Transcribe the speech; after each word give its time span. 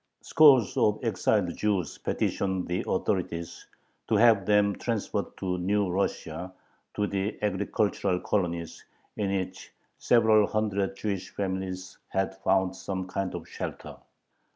Scores 0.23 0.77
of 0.77 0.97
exiled 1.03 1.55
Jews 1.55 1.99
petitioned 1.99 2.67
the 2.67 2.83
authorities 2.87 3.67
to 4.07 4.15
have 4.15 4.47
them 4.47 4.75
transferred 4.77 5.37
to 5.37 5.59
New 5.59 5.91
Russia, 5.91 6.51
to 6.95 7.05
the 7.05 7.37
agricultural 7.43 8.19
colonies, 8.21 8.83
in 9.15 9.29
which 9.29 9.71
several 9.99 10.47
hundred 10.47 10.95
Jewish 10.97 11.29
families 11.29 11.99
had 12.07 12.35
found 12.37 12.75
some 12.75 13.07
kind 13.07 13.35
of 13.35 13.47
shelter. 13.47 13.97